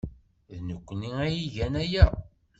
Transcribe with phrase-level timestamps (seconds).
[0.53, 2.05] D nekkni ay igan aya.